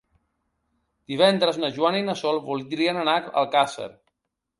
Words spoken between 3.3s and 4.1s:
Alcàsser.